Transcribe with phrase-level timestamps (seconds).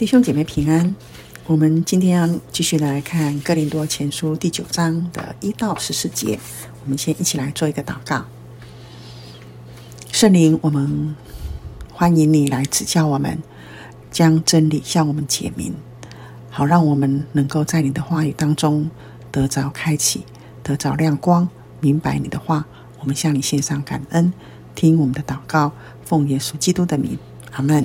[0.00, 0.96] 弟兄姐妹平安，
[1.44, 6.40] 我们今天要继续来看哥林多前书第九章的一到十四节。
[6.82, 8.24] 我们先一起来做一个祷告。
[10.10, 11.14] 圣灵，我们
[11.92, 13.42] 欢迎你来指教我们，
[14.10, 15.74] 将真理向我们解明，
[16.48, 18.90] 好让我们能够在你的话语当中
[19.30, 20.24] 得着开启，
[20.62, 21.46] 得着亮光，
[21.80, 22.64] 明白你的话。
[23.00, 24.32] 我们向你献上感恩，
[24.74, 25.72] 听我们的祷告，
[26.02, 27.18] 奉耶稣基督的名，
[27.50, 27.84] 阿门。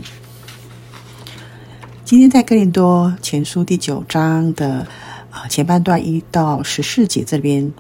[2.05, 4.85] 今天在哥林多前书第九章的
[5.31, 7.73] 啊前半段一到十四节这边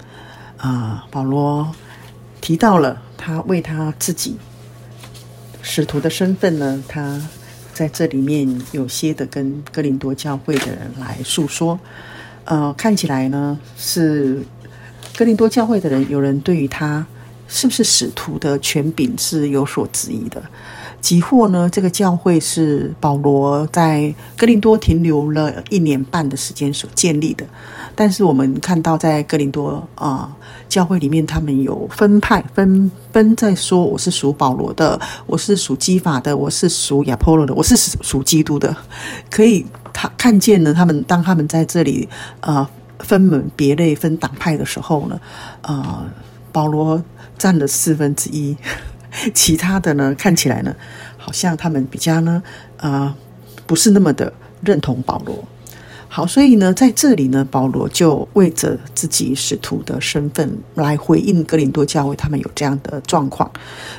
[0.57, 1.71] 啊，保罗
[2.41, 4.35] 提到了他为他自己
[5.61, 7.21] 使徒的身份呢，他
[7.71, 11.79] 在这里面有些的跟哥林多教会的人来诉说，
[12.45, 14.43] 呃，看起来呢是
[15.15, 17.05] 哥林多教会的人有人对于他
[17.47, 20.41] 是不是使徒的权柄是有所质疑的。
[21.05, 27.45] 即或呢，这个教会是保罗在哥林多停留了一年半的时间所建立的，
[27.93, 30.35] 但是我们看到在哥林多啊、
[30.67, 38.75] 教会里面，他们有分派，分分在说我是属保罗的，我是属基法的，我是属亚波罗的，我是属基督的。
[39.29, 42.67] 可以他看见呢，他们当他们在这里呃
[42.97, 45.21] 分门别类、分党派的时候呢，
[45.61, 46.03] 呃，
[46.51, 46.99] 保罗
[47.37, 48.57] 占了四分之一。
[49.33, 50.75] 其他的呢，看起来呢，
[51.17, 52.41] 好像他们比较呢，
[52.77, 53.15] 啊、呃，
[53.65, 55.43] 不是那么的认同保罗。
[56.07, 63.51] 好，所以呢，在这里呢，保罗就为着自己使徒的身份来回应哥林多教会，他们有这样的状况。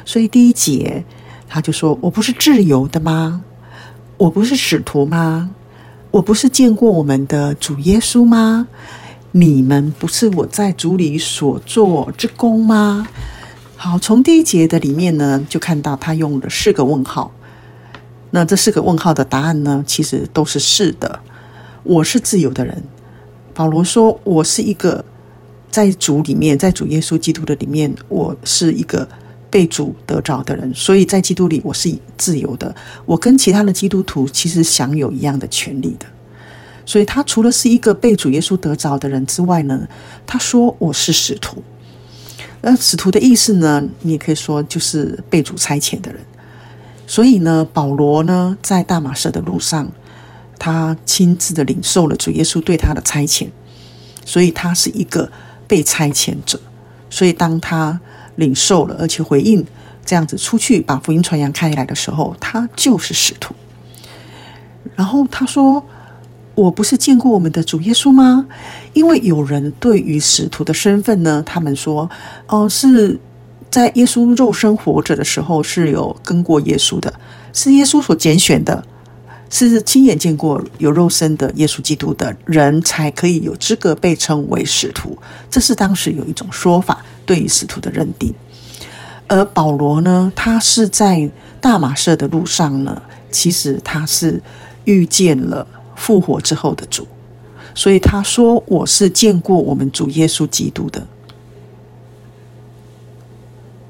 [0.04, 1.04] 所以第一节
[1.46, 3.42] 他就说：“我不是自由的吗？
[4.16, 5.50] 我不是使徒吗？
[6.10, 8.66] 我不是见过我们的主耶稣吗？
[9.32, 13.06] 你们不是我在主里所做之工吗？”
[13.78, 17.30] 好，从第一节的里面呢，就看到他用了四个问号。
[18.30, 21.20] 那这四个问号的答案呢，其实都是是的。
[21.82, 22.82] 我是自由的人。
[23.52, 25.04] 保罗说：“我是一个
[25.70, 29.06] 在主里面，在主耶稣基督的里面，我是一个
[29.50, 30.72] 被主得着的人。
[30.74, 32.74] 所以在基督里，我是自由的。
[33.04, 36.06] 我跟其他的基督徒其实享有一样的权利的。
[36.86, 39.86] 所以他除了是一个被主耶稣得着的人之外呢，
[40.26, 41.62] 他说我是使徒。”
[42.68, 43.80] 那使徒的意思呢？
[44.00, 46.20] 你也可以说就是被主差遣的人。
[47.06, 49.88] 所以呢，保罗呢在大马色的路上，
[50.58, 53.46] 他亲自的领受了主耶稣对他的差遣，
[54.24, 55.30] 所以他是一个
[55.68, 56.60] 被差遣者。
[57.08, 58.00] 所以当他
[58.34, 59.64] 领受了，而且回应
[60.04, 63.54] 这样子出去把福音传扬开来的时候，他就是使徒。
[64.96, 65.84] 然后他说。
[66.56, 68.46] 我不是见过我们的主耶稣吗？
[68.94, 72.10] 因为有人对于使徒的身份呢，他们说，
[72.48, 73.20] 哦、是
[73.70, 77.12] 在耶稣肉身活着的时候是有跟过耶稣的，
[77.52, 78.82] 是耶稣所拣选的，
[79.50, 85.16] 是亲眼见过有肉身的耶稣基督的人才可以有资格被称为使徒。
[85.50, 88.32] 这是当时有一种说法对于使徒的认定。
[89.26, 91.28] 而保罗呢，他是在
[91.60, 94.42] 大马色的路上呢，其实他是
[94.84, 95.66] 遇见了。
[95.96, 97.08] 复活之后的主，
[97.74, 101.04] 所以他说：“我是见过我们主耶稣基督的。”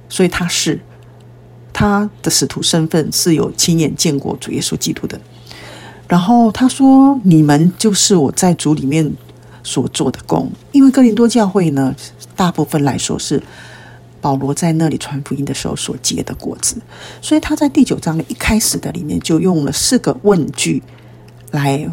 [0.09, 0.81] 所以他是
[1.73, 5.21] 他的使徒身份是有亲眼见过主耶稣基督的。
[6.09, 9.13] 然后他说：“你们就是我在主里面
[9.65, 11.95] 所做的工，因为哥林多教会呢，
[12.35, 13.43] 大部分来说是
[14.21, 16.77] 保罗在那里传福音的时候所结的果子，
[17.21, 20.83] 所以他在第九章的一开始的里面就用了四个问句。”
[21.51, 21.89] 来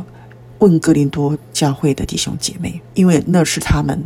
[0.59, 4.03] 问哥林多教会的弟兄姐妹，因为那是他们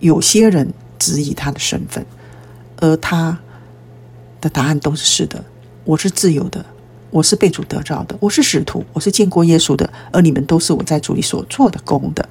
[0.00, 2.04] 有些人质疑他的身份，
[2.76, 3.38] 而他
[4.40, 5.44] 的答案都是是的。
[5.84, 6.64] 我是自由的，
[7.10, 12.26] 我是被主得着的，我是使徒，我是见过耶稣的，而你们都是我在主里所做的工的。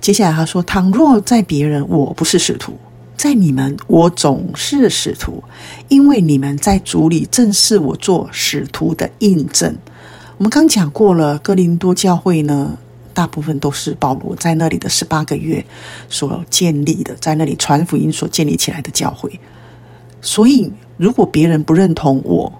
[0.00, 2.76] 接下来他说：“倘若在别人我不是使徒，
[3.16, 5.42] 在你们我总是使徒，
[5.88, 9.76] 因为你们在主里正是我做使徒的印证。”
[10.38, 12.76] 我们刚讲过了，哥林多教会呢，
[13.14, 15.64] 大部分都是保罗在那里的十八个月
[16.10, 19.40] 所建立的，在那里传福音所建立起来的教会。
[20.20, 22.52] 所以，如果别人不认同我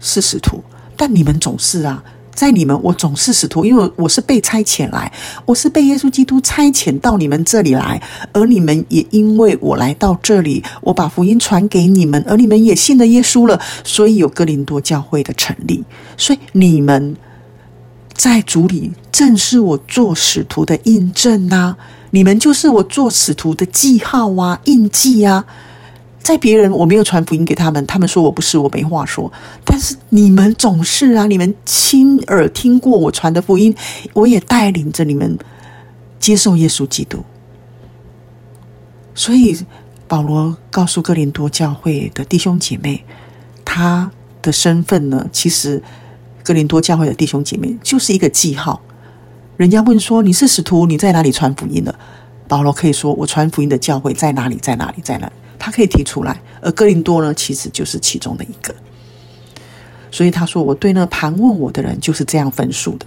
[0.00, 0.60] 是使徒，
[0.96, 2.02] 但你们总是啊。
[2.34, 5.10] 在你们，我总是使徒，因为我是被差遣来，
[5.46, 8.02] 我是被耶稣基督差遣到你们这里来，
[8.32, 15.84] 而你们也因为我来到这里，我把福音传给你们，而你们也信了耶稣了，所以有哥林多教会的成立。
[16.16, 17.16] 所以你们
[18.12, 21.76] 在主里正是我做使徒的印证啊，
[22.10, 25.44] 你们就是我做使徒的记号啊、印记啊。
[26.24, 29.30] 在别人我没有传福音给他们，他们说我不是，我没话说。
[29.62, 33.72] 但是你们总是啊，你们亲耳听过我传的福音，
[34.14, 35.38] 我也带领着你们
[36.18, 37.22] 接受耶稣基督。
[39.14, 39.54] 所以
[40.08, 43.04] 保罗告诉哥林多教会的弟兄姐妹，
[43.62, 44.10] 他
[44.40, 45.82] 的身份呢，其实
[46.42, 48.80] 哥林多教会的弟兄姐妹就是一个记号。
[49.58, 51.94] 人家问说，你是使徒，你在哪里传福音的？
[52.48, 55.32] 保罗可以说，我传福音的教会在哪里，在哪里，在哪里。
[55.64, 58.74] 他可以提出来，而哥林多呢，其实就是其中的一个。
[60.10, 63.06] 所以他说：“我对那盘问我的人就是这样分数的。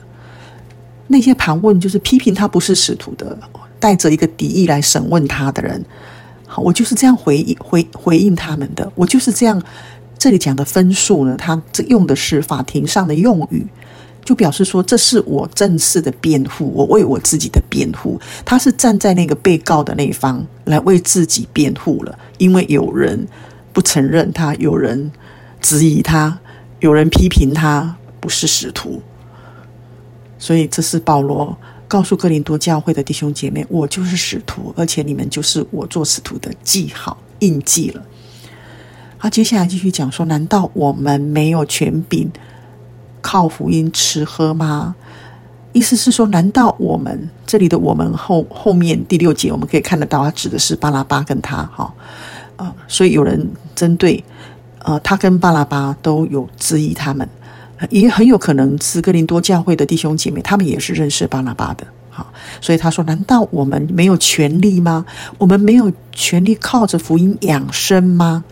[1.06, 3.38] 那些盘问就是批评他不是使徒的，
[3.80, 5.86] 带着一个敌意来审问他的人。
[6.48, 8.92] 好，我就是这样回应回回应他们的。
[8.96, 9.62] 我就是这样。
[10.18, 13.68] 这里讲的分数呢，他这用的是法庭上的用语。”
[14.28, 18.20] 就表示说，这是我正式的辩护，我为我自己的辩护。
[18.44, 23.26] 他是站在那个被告的那一方来为自己辩护了，因为有人
[23.72, 25.10] 不承认他，有人
[25.62, 26.38] 质疑他，
[26.82, 29.02] 有人批评他不是使徒。
[30.38, 31.58] 所以这是保罗
[31.88, 38.04] 告诉哥林多教会的弟兄姐妹：我就是使徒，而且你们就是我做使徒的记号印记了。
[39.18, 42.30] 好，接下来继续讲说：难道我们没有权柄？
[43.22, 44.96] 靠福音吃喝吗？
[45.74, 51.94] 意思是说，难道我们这里的我们后后面第六节我们可以看得到，他指的是巴拉巴跟他哈
[52.56, 54.24] 啊，所以有人针对
[54.80, 57.30] 呃他跟巴拉巴都有质疑他们，
[57.92, 62.26] 也很有可能是哥林多教会的弟兄姐妹，他们也是认识巴拉巴的哈，
[62.60, 65.06] 所以他说：难道我们没有权利吗？
[65.38, 68.44] 我们没有权利靠着福音养生吗？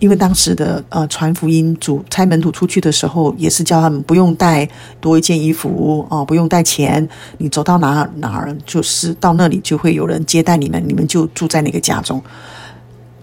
[0.00, 4.68] 因为当时的呃传福音主差门徒出去的时候，也是叫他们不用带
[5.00, 7.08] 多一件衣服哦，不用带钱，
[7.38, 12.22] 你走到哪儿哪儿，就是到那里就会有人接待你们，你们就住在那个家中。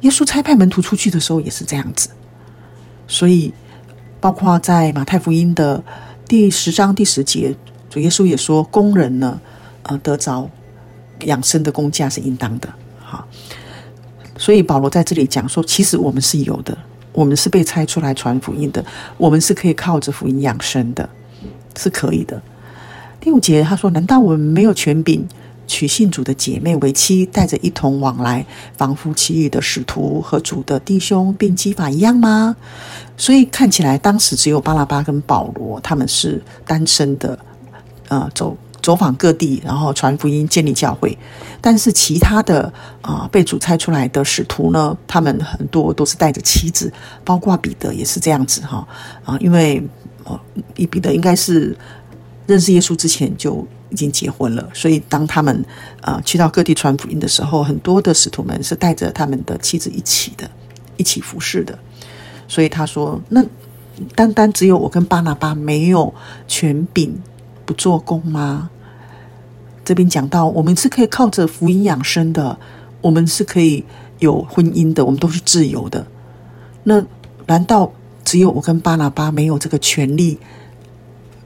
[0.02, 2.10] 耶稣差派门徒出去的时候也是这样子，
[3.08, 3.54] 所以
[4.20, 5.84] 包括在马太福音的
[6.28, 7.56] 第十章第十节，
[7.90, 9.40] 主耶稣也说，工人呢，
[9.84, 10.50] 呃，得着
[11.26, 12.68] 养生的工价是应当的，
[14.42, 16.76] 所以保罗在这里讲说，其实我们是有的，
[17.14, 18.84] 我们是被差出来传福音的，
[19.16, 21.08] 我们是可以靠着福音养生的，
[21.78, 22.42] 是可以的。
[23.20, 25.24] 第五节他说：“难道我们没有权柄
[25.68, 28.44] 娶信主的姐妹为妻，带着一同往来，
[28.76, 32.56] 仿佛其余的使徒和主的弟兄并基法一样吗？”
[33.16, 37.38] 所以看起来当时只有巴拉巴跟保罗他们是单身的，
[38.08, 38.58] 呃，走。
[38.82, 41.18] 走访各地，然后传福音、建立教会。
[41.62, 46.92] 但是其他的啊、被主差出来的使徒呢，他们很多都是带着妻子，
[47.24, 48.88] 包括彼得也是这样子哈
[49.24, 49.82] 啊，因为
[50.24, 50.40] 呃，
[50.76, 51.78] 彼得应该是
[52.48, 55.64] 认识耶稣之前就已经结婚了，所以当他们
[56.02, 60.50] 啊、去到各地传福音的时候，很多的使徒们是带着他们的妻子一起的，
[60.98, 61.78] 一起服侍的。
[62.48, 63.46] 所以他说，那
[64.16, 66.14] 单单只有我跟巴拿巴没有
[66.48, 67.22] 权柄。
[67.74, 68.70] 做工吗？
[69.84, 72.58] 这边讲到，我们是可以靠着福音养生的，
[73.02, 73.84] 我们是可以
[74.20, 76.06] 有婚姻的，我们都是自由的。
[76.84, 77.04] 那
[77.48, 77.92] 难道
[78.24, 80.40] 只有我跟巴拿巴没有这个权利，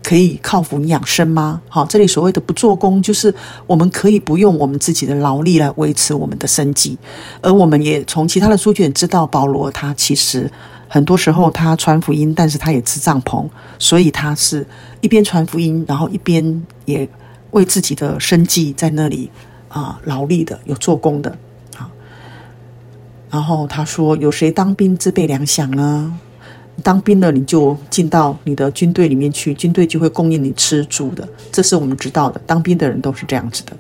[0.06, 1.60] 可以靠福音养生吗？
[1.68, 3.34] 好，这里所谓的不做工，就是
[3.66, 6.96] 我们可以不用我们自己的劳力来维持我们的生计，
[7.42, 10.51] 而我们也从其他的书卷知道，保罗他其实。
[10.88, 14.65] 很多时候他传福音，但是他也支帐篷，所以他是
[15.01, 17.10] 一边传福音，然后一边也
[17.51, 19.29] 为自己的生计在那里
[19.68, 21.36] 啊劳力的，有做工的
[21.75, 21.89] 啊。
[23.32, 26.18] 然后他说：“有谁当兵自备粮饷呢？
[26.84, 31.27] 当兵了，你就进到你的军队里面去，军队就会供应你吃住的。
[31.51, 33.75] 这是我们知道的，当兵的人都是这样子的。”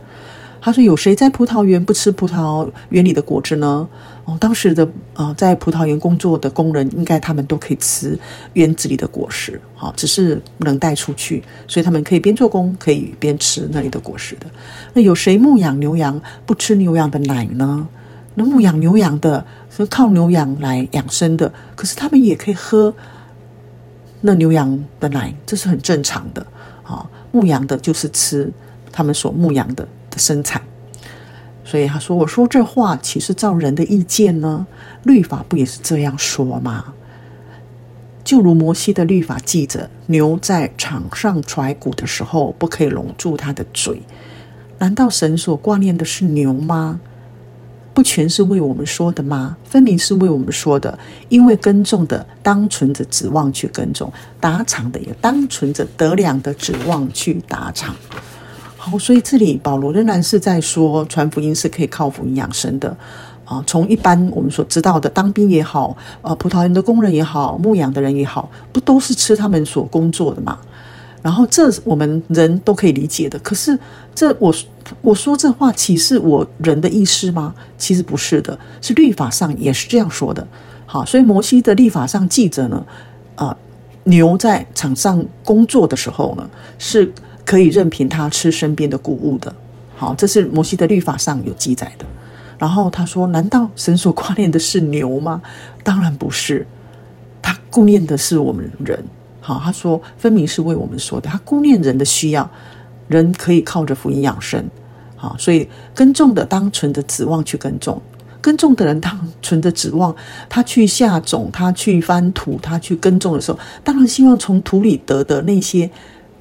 [0.61, 3.87] 他说：“有谁在葡萄园不吃葡萄园里的果子呢？”
[4.25, 8.17] 哦，当时的、呃，在葡萄园工作的工人，应该他们都可以吃
[8.53, 14.47] 园子里的果实，好，只是不能带出去，所以他们可以边做工，可以边吃那里的果实的。
[14.95, 17.87] 那有谁牧养牛羊不吃牛羊的奶呢？
[18.35, 22.93] 那牧养牛羊的是靠牛羊来养生的，可是他们也可以喝
[24.21, 26.45] 那牛羊的奶，这是很正常的。
[26.83, 28.51] 啊，牧羊的就是吃
[28.91, 30.17] 他们所牧羊的的。
[30.17, 30.61] 生产，
[31.65, 34.65] 所以他说：“我说这话岂是照人的意见呢？
[35.03, 36.93] 律法不也是这样说吗？
[38.23, 44.01] 就如摩西的律法记着，牛在场上踹谷的时候，不可以拢住它的嘴。
[44.77, 46.99] 难道神所挂念的是牛吗？
[47.95, 49.57] 不全是为我们说的吗？
[49.63, 50.99] 分明是为我们说的。
[51.29, 57.95] 因为耕种的当存着指望去耕种，打场的也当存着得粮的指望去打场。”
[58.77, 62.95] 好，所以这里保罗仍然是在说，传福音是可以靠福音养生的
[63.45, 63.63] 啊。
[63.65, 70.59] 从一般我们所知道的，当兵也好，呃，葡萄园的工人也好，牧养的人也好，不都是吃他们所工作的嘛？
[71.23, 73.39] 然后这我们人都可以理解的。
[73.39, 73.75] 可是
[74.13, 74.53] 这我
[75.01, 77.53] 我说这话岂是我人的意思吗？
[77.77, 80.47] 其实不是的，是律法上也是这样说的。
[80.85, 82.85] 好，所以摩西的律法上记着呢，
[83.35, 83.55] 啊、
[84.03, 87.11] 牛在场上工作的时候呢，是。
[87.47, 89.53] 可以任凭他吃身边的谷物的，
[89.95, 92.05] 好，这是摩西的律法上有记载的。
[92.57, 95.39] 然后他说：“难道神所挂念的是牛吗？
[95.83, 96.65] 当然不是，
[97.43, 98.97] 他顾念的是我们人。
[99.41, 102.49] 好，他说分明是为我们说的，他顾念人的需要，
[103.07, 104.63] 人可以靠着福音养生。
[105.15, 108.01] 好，所以耕种的当存着指望去耕种，
[108.41, 110.15] 耕种的人当存着指望，
[110.49, 115.89] 他去下种，他去翻土，他去耕种的时候，当然希望从土里得的那些。”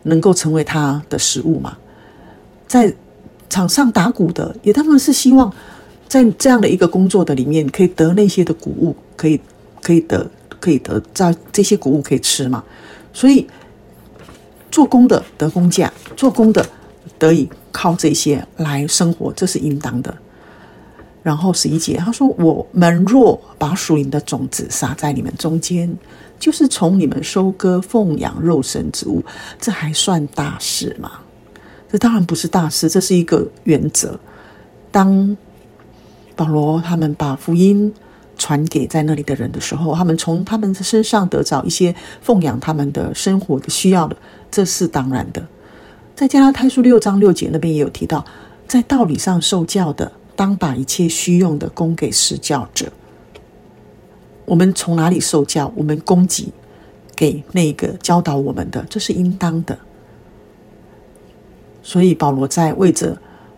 [0.06, 1.78] 能够成为他的食物嘛？
[2.66, 2.94] 在
[3.48, 5.50] 场上打鼓的，也当然是希望
[6.06, 9.40] 在这样的一个工作的里面，可以得那些的谷物，可以
[9.80, 10.30] 可以得
[10.60, 12.62] 可以得在这些谷物可以吃嘛。
[13.14, 13.46] 所以
[14.74, 16.68] 做工的得工价，做工的
[17.16, 20.12] 得以靠这些来生活，这是应当的。
[21.22, 25.96] 然后十一节他说：“我们若把属灵的种子撒在你们中间。”
[26.40, 29.22] 就是从你们收割奉养肉身之物，
[29.60, 31.20] 这还算大事吗？
[31.88, 34.18] 这当然不是大事，这是一个原则。
[34.90, 35.36] 当
[36.34, 37.94] 保罗他们把福音
[38.44, 44.14] 传给在那里的人的时候，他们从他们的身上得着一些奉养他们的生活的需要的，
[44.50, 45.42] 这是当然的。
[46.14, 48.22] 在加拉太书六章六节那边也有提到，
[48.68, 52.92] 在道理上受教的，当把一切需用的供给施教者。
[54.44, 55.72] 我们从哪里受教？
[55.74, 56.52] 我们供给
[57.16, 59.78] 给那个教导我们的，这是应当的。
[61.82, 63.12] 所以保罗在为着，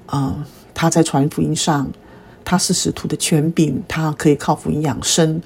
[0.07, 1.91] 啊、呃，他在传福音上，
[2.47, 5.43] 他是使徒的权柄，他可以靠福音养生，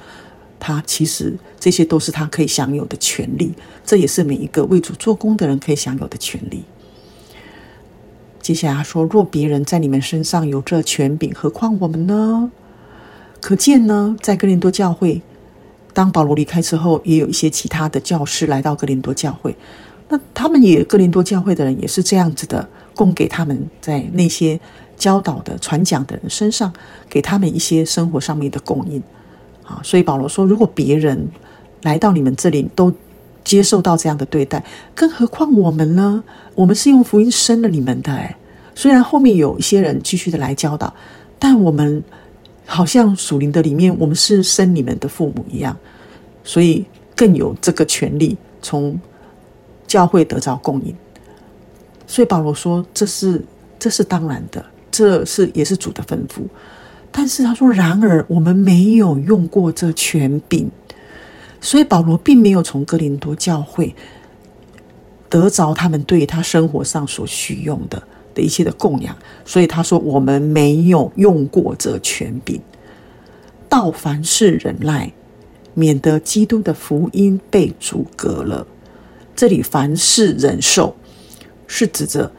[0.59, 3.55] 他其实这些都是他可以享有的权利，
[3.87, 6.63] 这也是每一个为主做工的人可以享有的权利。
[8.43, 12.53] 接下来说：若别人在你们身上有这权柄，何况我们呢？
[13.41, 15.23] 可见呢，在哥林多教会。
[15.95, 19.57] 当保罗离开之后，也有一些其他的教师来到哥林多教会。
[20.09, 24.61] 那他们也哥林多教会的人也是这样子的，供给他们在那些
[25.01, 26.73] 教导的、传讲的人身上，
[27.09, 29.03] 给他们一些生活上面的供应。
[29.65, 31.27] 啊，所以保罗说，如果别人
[31.83, 32.93] 来到你们这里都
[33.43, 34.65] 接受到这样的对待，
[34.95, 36.23] 更何况我们呢？
[36.55, 38.13] 我们是用福音生了你们的。
[38.13, 38.37] 哎，
[38.75, 40.95] 虽然后面有一些人继续的来教导，
[41.39, 42.05] 但我们。
[42.73, 45.77] 好像属灵的里面，我们是生你们的父母一样，
[46.45, 46.85] 所以
[47.17, 48.97] 更有这个权利从
[49.89, 50.95] 教会得到供应。
[52.07, 53.45] 所以保罗说：“这是
[53.77, 56.43] 这是当然的，这是也是主的吩咐。”
[57.13, 60.71] 但是他说：“然而我们没有用过这权柄，
[61.61, 63.95] 所以保罗并没有从哥林多教会
[65.29, 72.61] 得着他们对他生活上所需用的。”的一切的供养，所以他说我们没有用过这权柄，
[73.69, 75.13] 倒凡事忍耐，
[75.75, 78.65] 免得基督的福音被阻隔了。
[79.35, 80.95] 这里凡事忍受，
[81.67, 82.31] 是指着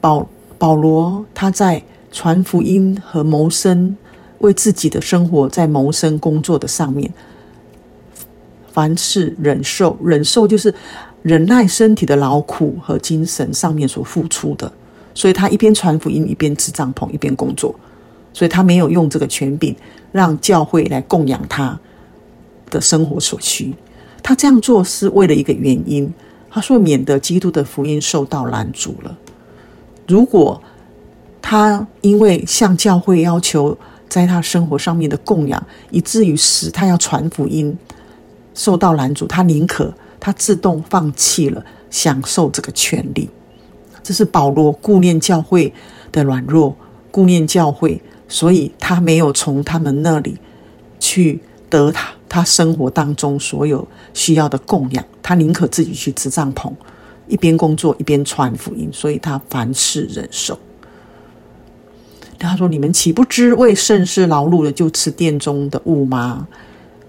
[0.00, 3.96] 保保罗他在传福音和谋生，
[4.38, 7.12] 为自己的生活在谋生工作的上面，
[8.72, 10.74] 凡事忍受，忍受就是
[11.22, 14.70] 忍耐身体的劳苦和精神上面所付出的。
[15.14, 17.74] 所以他一边传福音，一边支帐篷，一边工作。
[18.32, 19.74] 所以他没有用这个权柄
[20.12, 21.78] 让教会来供养他
[22.70, 23.74] 的生活所需。
[24.22, 26.12] 他这样做是为了一个原因，
[26.48, 29.18] 他说免得基督的福音受到拦阻了。
[30.06, 30.62] 如果
[31.42, 33.76] 他因为向教会要求
[34.08, 37.76] 在他生活上面的供养，以至于使他要传福音
[38.54, 43.28] 受到拦阻，他宁可他自动放弃了享受这个权利。
[44.02, 45.72] 这是保罗顾念教会
[46.10, 46.74] 的软弱，
[47.10, 50.38] 顾念教会，所以他没有从他们那里
[50.98, 56.72] 去得他他生活当中所有需要的供养，他宁可自己去支帐篷，
[57.28, 60.58] 一边工作一边传福音，所以他凡事忍受。
[62.48, 66.46] 他说：“你们岂不知为圣事劳碌的就吃殿中的物吗？”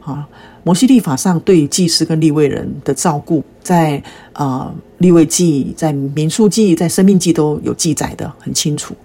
[0.02, 0.28] 啊。
[0.64, 3.98] 摩西立法上对于祭司跟立位人的照顾，在
[4.32, 8.96] 啊、呃、利未记、在民数记、在生命记都有记载的很清楚。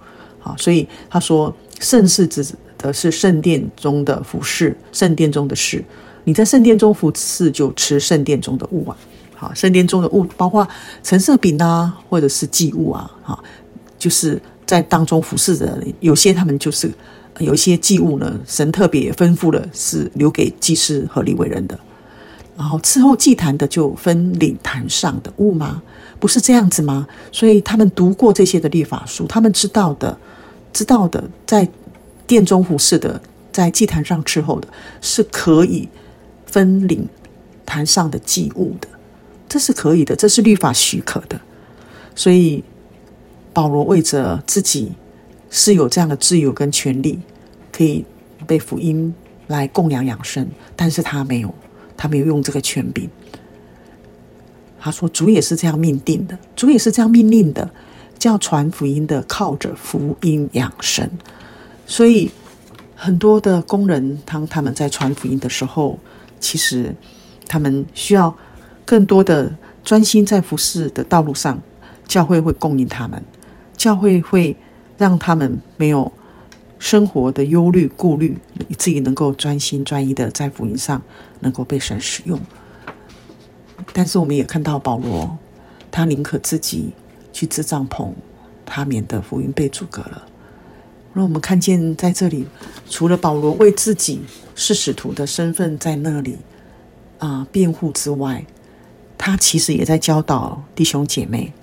[0.43, 5.83] 啊，所以他说圣事指的是圣殿中的服侍，圣殿中的事。
[6.25, 8.95] 你在圣殿中服侍，就吃圣殿中的物啊。
[9.35, 10.69] 好，圣殿中的物包括
[11.03, 13.11] 陈设饼啊，或者是祭物啊。
[13.23, 13.43] 哈，
[13.99, 16.91] 就是在当中服侍的，有些他们就是
[17.39, 21.79] 有一些祭物呢，神特别吩咐了是留给祭司和利未人的。
[22.57, 25.83] 然后伺候祭坛的就分领坛上的物吗？
[26.19, 27.07] 不是这样子吗？
[27.31, 30.19] 所以他们读过这些的律法书，他们知道的，
[30.73, 31.69] 知道的，在
[32.27, 33.21] 殿中服侍的，
[33.53, 34.67] 在祭坛上伺候的，
[35.03, 35.87] 是可以
[36.47, 37.07] 分领
[37.67, 38.89] 坛上的祭物的，
[39.47, 41.39] 这是可以的，这是律法许可的。
[42.15, 42.65] 所以
[43.57, 44.93] 保罗为着自己
[45.49, 47.19] 是有这样的自由跟权利，
[47.73, 48.05] 可以
[48.47, 49.15] 被福音
[49.47, 50.47] 来供养养生，
[50.77, 51.55] 但是他没有。
[51.97, 53.09] 他没有用这个权柄。
[54.79, 57.71] 他说：“主也是这样命定的，主也是这样命令的，
[58.19, 61.09] 叫传福音的靠着福音养生。
[61.87, 62.31] 所以
[62.95, 65.99] 很多的工人，当他们在传福音的时候，
[66.39, 66.95] 其实
[67.49, 68.37] 他们需要
[68.85, 71.59] 更多的专心在服侍的道路上。
[72.07, 73.21] 教会会供应他们，
[73.87, 74.57] 教会会
[74.99, 76.11] 让他们没有。”
[76.79, 78.37] 生活的忧虑、顾虑，
[78.69, 81.01] 以至于能够专心专意的在福音上
[81.41, 82.39] 能够被神使用。
[83.95, 85.39] 但是我们也看到保罗，
[85.91, 86.91] 他宁可自己
[87.33, 88.13] 去支帐篷，
[88.67, 90.29] 他免得福音被阻隔了。
[91.15, 92.47] 那我们看见在这里，
[92.91, 94.21] 除了保罗为自己
[94.55, 96.37] 是使徒的身份在那里
[97.19, 98.45] 啊辩护之外，
[99.17, 101.55] 他其实也在教导弟兄姐妹，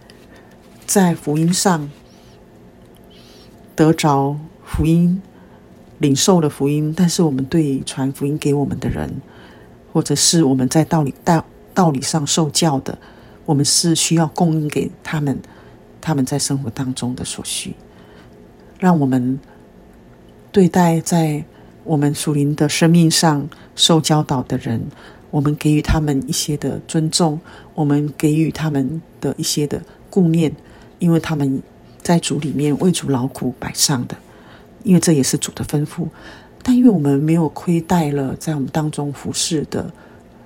[0.87, 1.91] 在福音上
[3.75, 4.37] 得着。
[4.65, 5.21] 福音
[5.99, 9.21] 领受了福音，但是我们对传福音给我们的人，
[9.91, 12.97] 或者是我们在道理道道理上受教的，
[13.45, 15.37] 我们是需要供应给他们，
[16.01, 17.75] 他们在生活当中的所需，
[18.79, 19.37] 让我们
[20.51, 21.43] 对待在
[21.83, 24.81] 我们属灵的生命上受教导的人，
[25.29, 27.39] 我们给予他们一些的尊重，
[27.75, 30.55] 我们给予他们的一些的顾念，
[30.99, 31.61] 因为他们
[32.03, 34.15] 在主里面为主劳苦摆上的。
[34.83, 36.05] 因为这也是主的吩咐，
[36.61, 39.89] 但因为我们没有亏待了在我们当中服侍的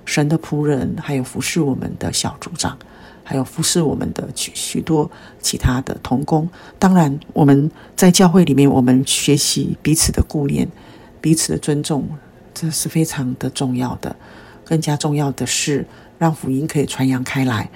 [0.04, 2.78] 神的仆人，还有服侍我们的小组长，
[3.24, 6.48] 还有服侍我们的许许多其他的同工。
[6.78, 10.68] 当然，我们在教会里面，我们学习彼此的顾念、
[11.20, 12.08] 彼此的尊重，
[12.54, 14.14] 这是非常的重要的。
[14.64, 15.84] 更加重要的是，
[16.16, 17.68] 让福音可以传扬开来，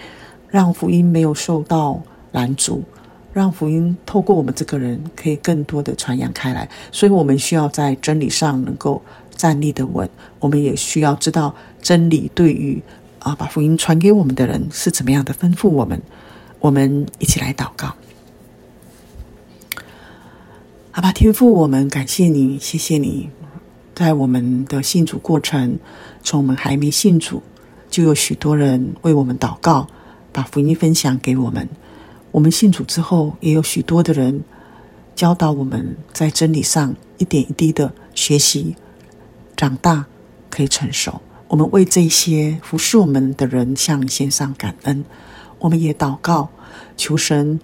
[0.48, 2.84] 让福音没有受到拦阻。
[3.32, 6.68] 让福音透过我们这个人，可以更多的传扬开来。
[6.90, 9.00] 所以，我们需要在真理上能够
[9.34, 10.08] 站立的稳。
[10.38, 12.82] 我们也需要知道真理对于
[13.20, 16.00] 啊，把福音传给我们的人是怎么样的吩咐我们。
[16.60, 17.94] 我们一起来祷告。
[20.92, 23.30] 阿爸天父，我们感谢你，谢谢你，
[23.94, 25.78] 在我们的信主过程，
[26.22, 27.42] 从我们还没信主，
[27.88, 29.86] 就有许多人为我们祷告，
[30.32, 31.66] 把福音分享给我们。
[32.32, 34.42] 我们信主之后，也有许多的人
[35.14, 38.74] 教导我们在真理上一点一滴的学习、
[39.54, 40.06] 长大，
[40.50, 41.20] 可以成熟。
[41.48, 45.04] 我们为这些服侍我们的人向你献上感恩。
[45.58, 46.48] 我们也祷告，
[46.96, 47.60] 求神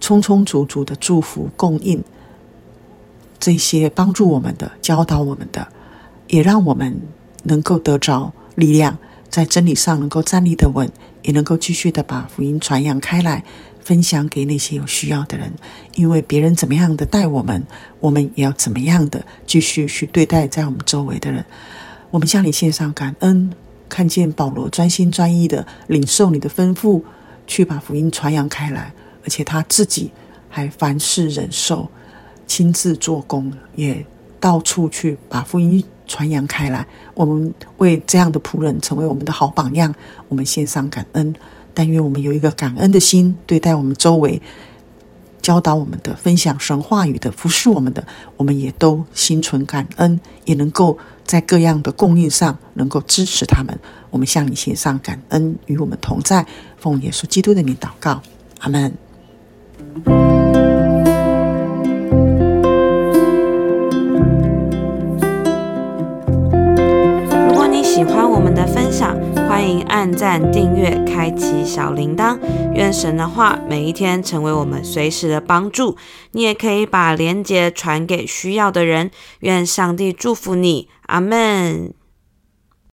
[0.00, 2.02] 充充足足的祝福供应
[3.40, 5.66] 这些帮助我们的、教导我们的，
[6.28, 7.00] 也让我们
[7.42, 8.96] 能够得着力量，
[9.30, 10.90] 在真理上能够站立得稳。
[11.22, 13.42] 也能够继续的把福音传扬开来，
[13.80, 15.52] 分享给那些有需要的人。
[15.96, 17.66] 因为别人怎么样的待我们，
[17.98, 21.44] 我们也要怎么样的继续去对待在我们周围的人。
[22.12, 23.52] 我们向你献上感恩，
[23.88, 27.02] 看见保罗专心专意的领受你的吩咐，
[27.44, 28.92] 去把福音传扬开来，
[29.24, 30.12] 而且他自己
[30.48, 31.90] 还凡事忍受，
[32.46, 34.06] 亲自做工，也
[34.38, 35.82] 到处去把福音。
[36.06, 39.94] 传扬开来，我们为这样的仆人成为我们的好榜样，
[40.28, 41.34] 我们献上感恩。
[41.74, 44.40] 但愿我们有一个感恩的心，对待我们周围
[45.42, 48.02] 教导我们的、分享神话语的、服侍我们的，
[48.38, 53.78] 我们也都心存感恩，也能够在各样的供应上能够支持他们。
[54.08, 56.46] 我们向你献上感恩，与我们同在，
[56.78, 58.22] 奉耶稣基督的名祷告，
[58.60, 60.35] 阿门。
[69.96, 72.38] 按赞、订阅、开启小铃铛。
[72.74, 75.96] 愿神的话每一天成为我们随时的帮助。
[76.32, 79.10] 你也可以把连接传给需要的人。
[79.40, 81.94] 愿上帝祝福你，阿门。